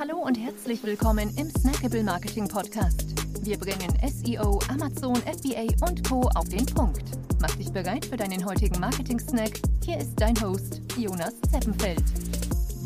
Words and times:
Hallo 0.00 0.16
und 0.16 0.38
herzlich 0.38 0.82
willkommen 0.82 1.30
im 1.36 1.50
Snackable 1.50 2.02
Marketing 2.02 2.48
Podcast. 2.48 3.04
Wir 3.44 3.58
bringen 3.58 3.92
SEO, 4.02 4.58
Amazon, 4.70 5.14
FBA 5.16 5.66
und 5.86 6.08
Co. 6.08 6.22
auf 6.36 6.48
den 6.48 6.64
Punkt. 6.64 7.02
Mach 7.38 7.54
dich 7.56 7.70
bereit 7.70 8.06
für 8.06 8.16
deinen 8.16 8.42
heutigen 8.46 8.80
Marketing-Snack. 8.80 9.60
Hier 9.84 9.98
ist 9.98 10.14
dein 10.16 10.40
Host, 10.40 10.80
Jonas 10.96 11.34
Zeppenfeld. 11.52 12.02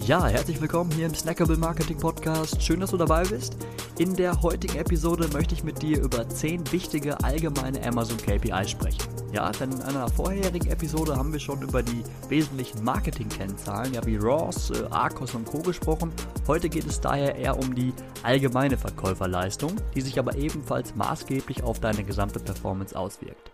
Ja, 0.07 0.27
herzlich 0.27 0.61
willkommen 0.61 0.91
hier 0.91 1.07
im 1.07 1.15
Snackable 1.15 1.57
Marketing 1.57 1.97
Podcast. 1.97 2.61
Schön, 2.63 2.81
dass 2.81 2.91
du 2.91 2.99
dabei 2.99 3.25
bist. 3.25 3.57
In 3.99 4.15
der 4.15 4.43
heutigen 4.43 4.77
Episode 4.77 5.27
möchte 5.33 5.55
ich 5.55 5.65
mit 5.65 5.81
dir 5.81 6.03
über 6.03 6.29
10 6.29 6.71
wichtige 6.73 7.19
allgemeine 7.25 7.83
Amazon 7.87 8.19
KPIs 8.19 8.71
sprechen. 8.71 9.03
Ja, 9.33 9.51
denn 9.51 9.73
in 9.73 9.81
einer 9.81 10.07
vorherigen 10.11 10.69
Episode 10.71 11.17
haben 11.17 11.33
wir 11.33 11.41
schon 11.41 11.63
über 11.63 11.83
die 11.83 12.05
wesentlichen 12.29 12.85
Marketing-Kennzahlen, 12.85 13.95
ja 13.95 14.05
wie 14.05 14.17
ROS, 14.17 14.73
äh, 14.73 14.85
Arcos 14.91 15.35
und 15.35 15.47
Co. 15.47 15.63
gesprochen. 15.63 16.13
Heute 16.47 16.69
geht 16.69 16.85
es 16.85 17.01
daher 17.01 17.37
eher 17.37 17.59
um 17.59 17.75
die 17.75 17.95
allgemeine 18.23 18.77
Verkäuferleistung, 18.77 19.73
die 19.95 20.03
sich 20.03 20.19
aber 20.19 20.37
ebenfalls 20.37 20.95
maßgeblich 20.95 21.63
auf 21.63 21.81
deine 21.81 22.05
gesamte 22.05 22.41
Performance 22.41 22.95
auswirkt. 22.95 23.51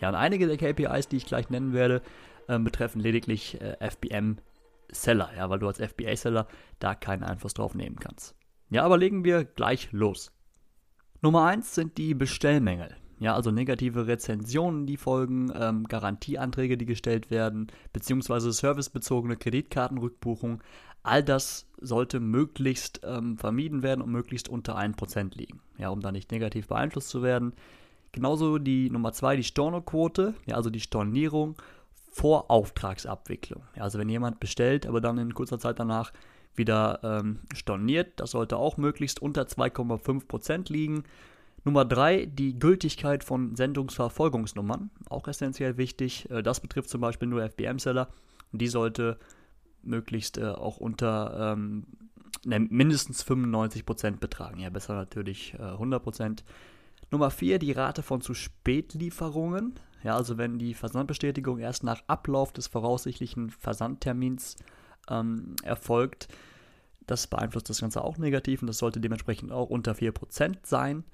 Ja, 0.00 0.08
und 0.08 0.16
einige 0.16 0.48
der 0.48 0.56
KPIs, 0.56 1.06
die 1.06 1.18
ich 1.18 1.26
gleich 1.26 1.48
nennen 1.48 1.72
werde, 1.72 2.02
äh, 2.48 2.58
betreffen 2.58 3.00
lediglich 3.00 3.60
äh, 3.60 3.76
FBM 3.88 4.38
Seller, 4.92 5.30
ja, 5.36 5.50
weil 5.50 5.58
du 5.58 5.66
als 5.66 5.80
FBA-Seller 5.80 6.46
da 6.78 6.94
keinen 6.94 7.24
Einfluss 7.24 7.54
drauf 7.54 7.74
nehmen 7.74 7.96
kannst. 7.96 8.34
Ja, 8.70 8.84
aber 8.84 8.98
legen 8.98 9.24
wir 9.24 9.44
gleich 9.44 9.90
los. 9.92 10.32
Nummer 11.20 11.44
1 11.46 11.74
sind 11.74 11.98
die 11.98 12.14
Bestellmängel. 12.14 12.96
Ja, 13.18 13.36
also 13.36 13.52
negative 13.52 14.08
Rezensionen, 14.08 14.86
die 14.86 14.96
folgen, 14.96 15.52
ähm, 15.54 15.84
Garantieanträge, 15.84 16.76
die 16.76 16.86
gestellt 16.86 17.30
werden, 17.30 17.68
beziehungsweise 17.92 18.52
servicebezogene 18.52 19.36
Kreditkartenrückbuchung. 19.36 20.60
All 21.04 21.22
das 21.22 21.68
sollte 21.80 22.18
möglichst 22.18 23.00
ähm, 23.04 23.38
vermieden 23.38 23.82
werden 23.82 24.02
und 24.02 24.10
möglichst 24.10 24.48
unter 24.48 24.76
1% 24.76 25.36
liegen, 25.36 25.60
ja, 25.78 25.90
um 25.90 26.00
da 26.00 26.10
nicht 26.10 26.32
negativ 26.32 26.66
beeinflusst 26.66 27.10
zu 27.10 27.22
werden. 27.22 27.54
Genauso 28.10 28.58
die 28.58 28.90
Nummer 28.90 29.12
2, 29.12 29.36
die 29.36 29.44
Stornoquote, 29.44 30.34
ja, 30.46 30.56
also 30.56 30.70
die 30.70 30.80
Stornierung 30.80 31.56
vor 32.12 32.50
Auftragsabwicklung. 32.50 33.62
Ja, 33.76 33.82
also 33.82 33.98
wenn 33.98 34.08
jemand 34.08 34.38
bestellt, 34.38 34.86
aber 34.86 35.00
dann 35.00 35.18
in 35.18 35.34
kurzer 35.34 35.58
Zeit 35.58 35.80
danach 35.80 36.12
wieder 36.54 37.00
ähm, 37.02 37.40
storniert, 37.54 38.20
das 38.20 38.32
sollte 38.32 38.58
auch 38.58 38.76
möglichst 38.76 39.20
unter 39.20 39.42
2,5% 39.42 40.70
liegen. 40.70 41.04
Nummer 41.64 41.84
3, 41.84 42.26
die 42.26 42.58
Gültigkeit 42.58 43.24
von 43.24 43.56
Sendungsverfolgungsnummern, 43.56 44.90
auch 45.08 45.26
essentiell 45.26 45.78
wichtig. 45.78 46.30
Äh, 46.30 46.42
das 46.42 46.60
betrifft 46.60 46.90
zum 46.90 47.00
Beispiel 47.00 47.28
nur 47.28 47.42
FBM-Seller 47.42 48.08
die 48.52 48.68
sollte 48.68 49.18
möglichst 49.82 50.38
äh, 50.38 50.44
auch 50.46 50.76
unter 50.76 51.54
ähm, 51.54 51.86
ne, 52.44 52.60
mindestens 52.60 53.26
95% 53.26 54.18
betragen. 54.18 54.60
Ja, 54.60 54.70
besser 54.70 54.94
natürlich 54.94 55.54
äh, 55.54 55.62
100%. 55.62 56.42
Nummer 57.10 57.30
4, 57.30 57.58
die 57.58 57.72
Rate 57.72 58.02
von 58.02 58.20
zu 58.20 58.34
spät 58.34 58.94
Lieferungen. 58.94 59.74
Ja, 60.02 60.16
also 60.16 60.36
wenn 60.38 60.58
die 60.58 60.74
Versandbestätigung 60.74 61.58
erst 61.58 61.84
nach 61.84 62.02
Ablauf 62.06 62.52
des 62.52 62.66
voraussichtlichen 62.66 63.50
Versandtermins 63.50 64.56
ähm, 65.08 65.54
erfolgt, 65.62 66.28
das 67.06 67.26
beeinflusst 67.26 67.68
das 67.68 67.80
Ganze 67.80 68.02
auch 68.02 68.18
negativ 68.18 68.62
und 68.62 68.68
das 68.68 68.78
sollte 68.78 69.00
dementsprechend 69.00 69.52
auch 69.52 69.70
unter 69.70 69.92
4% 69.92 70.58
sein. 70.64 71.04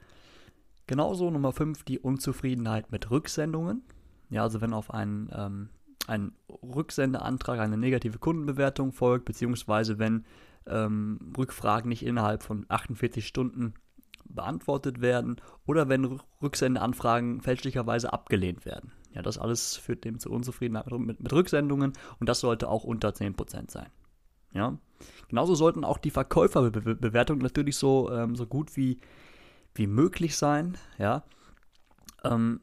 Genauso 0.87 1.31
Nummer 1.31 1.53
5 1.53 1.85
die 1.85 1.99
Unzufriedenheit 1.99 2.91
mit 2.91 3.11
Rücksendungen. 3.11 3.83
Ja, 4.31 4.43
also 4.43 4.61
wenn 4.61 4.73
auf 4.73 4.93
einen, 4.93 5.31
ähm, 5.35 5.69
einen 6.07 6.33
Rücksendeantrag 6.63 7.61
eine 7.61 7.77
negative 7.77 8.19
Kundenbewertung 8.19 8.93
folgt, 8.93 9.27
beziehungsweise 9.27 9.99
wenn 9.99 10.25
ähm, 10.67 11.33
Rückfragen 11.37 11.89
nicht 11.89 12.05
innerhalb 12.05 12.43
von 12.43 12.65
48 12.69 13.27
Stunden 13.27 13.75
beantwortet 14.39 15.01
werden 15.01 15.37
oder 15.67 15.89
wenn 15.89 16.21
Rücksendeanfragen 16.41 17.41
fälschlicherweise 17.41 18.13
abgelehnt 18.13 18.65
werden. 18.65 18.93
Ja, 19.13 19.21
das 19.21 19.37
alles 19.37 19.77
führt 19.77 20.05
dem 20.05 20.21
zu 20.21 20.31
Unzufriedenheit 20.31 20.87
mit, 20.93 21.21
mit 21.21 21.33
Rücksendungen 21.33 21.93
und 22.21 22.29
das 22.29 22.39
sollte 22.39 22.69
auch 22.69 22.85
unter 22.85 23.09
10% 23.09 23.69
sein. 23.69 23.89
Ja. 24.53 24.79
Genauso 25.29 25.57
sollten 25.57 25.85
auch 25.85 25.99
die 25.99 26.13
Verkäuferbewertungen 26.13 27.43
natürlich 27.43 27.77
so, 27.77 28.13
ähm, 28.13 28.37
so 28.37 28.47
gut 28.47 28.77
wie, 28.77 29.01
wie 29.75 29.89
möglich 29.89 30.37
sein. 30.37 30.79
Ja. 30.99 31.25
Ähm, 32.23 32.61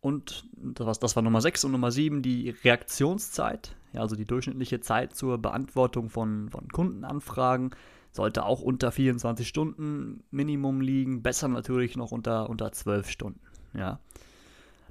und 0.00 0.48
das 0.54 0.86
war, 0.86 0.94
das 0.94 1.16
war 1.16 1.22
Nummer 1.22 1.40
6 1.40 1.64
und 1.64 1.72
Nummer 1.72 1.90
7, 1.90 2.22
die 2.22 2.50
Reaktionszeit, 2.50 3.76
ja, 3.92 4.00
also 4.00 4.16
die 4.16 4.24
durchschnittliche 4.24 4.80
Zeit 4.80 5.14
zur 5.14 5.38
Beantwortung 5.38 6.08
von, 6.08 6.48
von 6.48 6.68
Kundenanfragen 6.68 7.70
sollte 8.12 8.44
auch 8.44 8.60
unter 8.60 8.90
24 8.90 9.46
Stunden 9.46 10.24
Minimum 10.30 10.80
liegen, 10.80 11.22
besser 11.22 11.48
natürlich 11.48 11.96
noch 11.96 12.12
unter, 12.12 12.48
unter 12.48 12.72
12 12.72 13.08
Stunden. 13.08 13.40
Ja. 13.74 14.00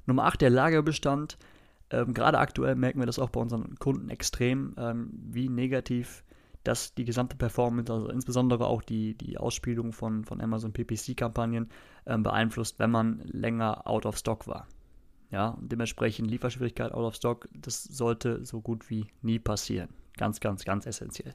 Nummer 0.06 0.24
8, 0.24 0.40
der 0.40 0.50
Lagerbestand. 0.50 1.36
Ähm, 1.90 2.14
Gerade 2.14 2.38
aktuell 2.38 2.76
merken 2.76 3.00
wir 3.00 3.06
das 3.06 3.18
auch 3.18 3.30
bei 3.30 3.40
unseren 3.40 3.76
Kunden 3.78 4.08
extrem, 4.08 4.74
ähm, 4.78 5.10
wie 5.12 5.48
negativ 5.48 6.24
das 6.64 6.94
die 6.94 7.04
gesamte 7.04 7.36
Performance, 7.36 7.92
also 7.92 8.08
insbesondere 8.08 8.66
auch 8.66 8.82
die, 8.82 9.14
die 9.14 9.38
Ausspielung 9.38 9.92
von, 9.92 10.24
von 10.24 10.40
Amazon 10.40 10.72
PPC-Kampagnen 10.72 11.70
ähm, 12.06 12.22
beeinflusst, 12.22 12.78
wenn 12.78 12.90
man 12.90 13.20
länger 13.24 13.86
out 13.86 14.06
of 14.06 14.16
stock 14.16 14.46
war. 14.46 14.66
Ja, 15.30 15.56
dementsprechend 15.60 16.30
Lieferschwierigkeit 16.30 16.92
out 16.92 17.04
of 17.04 17.14
stock, 17.14 17.48
das 17.54 17.84
sollte 17.84 18.44
so 18.44 18.60
gut 18.60 18.90
wie 18.90 19.06
nie 19.22 19.38
passieren. 19.38 19.90
Ganz, 20.16 20.40
ganz, 20.40 20.64
ganz 20.64 20.86
essentiell. 20.86 21.34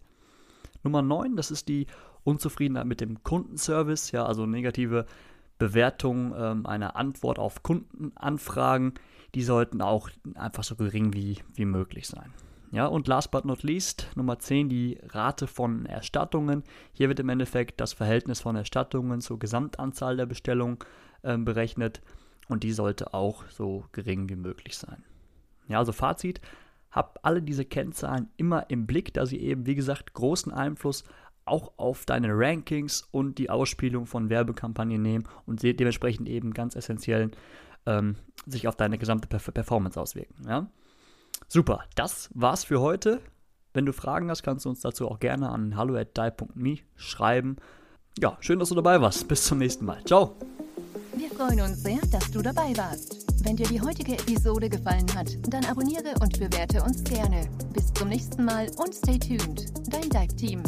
Nummer 0.84 1.02
9, 1.02 1.36
das 1.36 1.50
ist 1.50 1.70
die 1.70 1.88
Unzufriedenheit 2.24 2.86
mit 2.86 3.02
dem 3.02 3.24
Kundenservice, 3.24 4.12
ja, 4.12 4.26
also 4.26 4.46
negative 4.46 5.06
Bewertung 5.58 6.34
ähm, 6.38 6.66
einer 6.66 6.96
Antwort 6.96 7.40
auf 7.40 7.64
Kundenanfragen, 7.64 8.94
die 9.34 9.44
sollten 9.44 9.82
auch 9.82 10.10
einfach 10.36 10.64
so 10.64 10.76
gering 10.76 11.14
wie, 11.14 11.40
wie 11.54 11.66
möglich 11.66 12.08
sein. 12.08 12.34
Ja, 12.72 12.88
und 12.88 13.08
last 13.08 13.32
but 13.32 13.46
not 13.46 13.64
least, 13.64 14.08
Nummer 14.16 14.38
10, 14.38 14.68
die 14.68 15.00
Rate 15.10 15.48
von 15.48 15.86
Erstattungen. 15.86 16.64
Hier 16.92 17.08
wird 17.08 17.22
im 17.22 17.30
Endeffekt 17.30 17.80
das 17.80 17.94
Verhältnis 17.94 18.42
von 18.42 18.56
Erstattungen 18.56 19.22
zur 19.22 19.40
Gesamtanzahl 19.40 20.18
der 20.18 20.26
Bestellungen 20.26 20.80
äh, 21.22 21.38
berechnet 21.38 22.02
und 22.48 22.64
die 22.64 22.72
sollte 22.72 23.14
auch 23.14 23.48
so 23.50 23.86
gering 23.92 24.30
wie 24.30 24.36
möglich 24.36 24.78
sein. 24.78 25.04
Ja, 25.68 25.80
also 25.80 25.92
Fazit, 25.92 26.42
hab 26.92 27.20
alle 27.24 27.42
diese 27.42 27.66
Kennzahlen 27.66 28.30
immer 28.38 28.70
im 28.70 28.86
Blick, 28.86 29.14
da 29.14 29.26
sie 29.26 29.40
eben, 29.40 29.66
wie 29.66 29.76
gesagt, 29.76 30.14
großen 30.14 30.52
Einfluss 30.52 31.04
auch 31.46 31.74
auf 31.78 32.06
deine 32.06 32.30
Rankings 32.32 33.08
und 33.12 33.38
die 33.38 33.50
Ausspielung 33.50 34.06
von 34.06 34.30
Werbekampagnen 34.30 35.02
nehmen 35.02 35.28
und 35.46 35.62
dementsprechend 35.62 36.28
eben 36.28 36.54
ganz 36.54 36.76
essentiell 36.76 37.32
ähm, 37.86 38.16
sich 38.48 38.68
auf 38.68 38.76
deine 38.76 38.98
gesamte 38.98 39.28
Perf 39.28 39.54
Performance 39.54 40.00
auswirken. 40.00 40.48
Ja? 40.48 40.68
Super, 41.48 41.84
das 41.96 42.30
war's 42.34 42.64
für 42.64 42.82
heute. 42.82 43.22
Wenn 43.74 43.86
du 43.86 43.94
Fragen 43.94 44.30
hast, 44.30 44.42
kannst 44.42 44.66
du 44.66 44.70
uns 44.70 44.80
dazu 44.80 45.08
auch 45.10 45.20
gerne 45.20 45.50
an 45.50 45.76
hallo@die.me 45.76 46.78
schreiben. 46.96 47.58
Ja, 48.18 48.38
schön, 48.40 48.60
dass 48.60 48.70
du 48.70 48.76
dabei 48.76 49.02
warst. 49.02 49.28
Bis 49.28 49.44
zum 49.44 49.58
nächsten 49.58 49.86
Mal. 49.86 50.04
Ciao. 50.06 50.38
Wir 51.18 51.30
freuen 51.30 51.62
uns 51.62 51.82
sehr, 51.82 52.00
dass 52.12 52.30
du 52.30 52.42
dabei 52.42 52.76
warst. 52.76 53.26
Wenn 53.44 53.56
dir 53.56 53.68
die 53.68 53.80
heutige 53.80 54.14
Episode 54.14 54.70
gefallen 54.70 55.08
hat, 55.16 55.30
dann 55.48 55.64
abonniere 55.66 56.14
und 56.20 56.38
bewerte 56.40 56.84
uns 56.84 57.04
gerne. 57.04 57.48
Bis 57.74 57.94
zum 57.94 58.10
nächsten 58.10 58.44
Mal 58.44 58.70
und 58.78 58.94
stay 58.94 59.18
tuned. 59.18 59.72
Dein 59.90 60.10
Dive 60.10 60.36
Team. 60.36 60.64